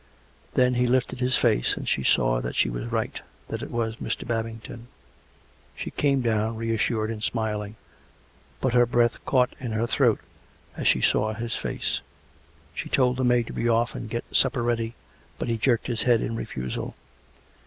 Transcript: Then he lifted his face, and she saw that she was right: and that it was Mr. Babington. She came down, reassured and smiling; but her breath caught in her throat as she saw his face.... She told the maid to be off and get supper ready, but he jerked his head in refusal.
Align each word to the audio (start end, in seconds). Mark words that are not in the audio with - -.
Then 0.55 0.73
he 0.73 0.87
lifted 0.87 1.19
his 1.19 1.37
face, 1.37 1.77
and 1.77 1.87
she 1.87 2.03
saw 2.03 2.41
that 2.41 2.55
she 2.55 2.71
was 2.71 2.87
right: 2.87 3.13
and 3.19 3.23
that 3.49 3.61
it 3.63 3.69
was 3.69 3.97
Mr. 3.97 4.25
Babington. 4.25 4.87
She 5.75 5.91
came 5.91 6.21
down, 6.21 6.55
reassured 6.55 7.11
and 7.11 7.23
smiling; 7.23 7.75
but 8.61 8.73
her 8.73 8.87
breath 8.87 9.23
caught 9.25 9.53
in 9.59 9.73
her 9.73 9.85
throat 9.85 10.17
as 10.75 10.87
she 10.87 11.01
saw 11.01 11.33
his 11.35 11.55
face.... 11.55 11.99
She 12.73 12.89
told 12.89 13.17
the 13.17 13.23
maid 13.23 13.45
to 13.45 13.53
be 13.53 13.69
off 13.69 13.93
and 13.93 14.09
get 14.09 14.25
supper 14.31 14.63
ready, 14.63 14.95
but 15.37 15.49
he 15.49 15.57
jerked 15.59 15.85
his 15.85 16.01
head 16.01 16.19
in 16.19 16.35
refusal. 16.35 16.95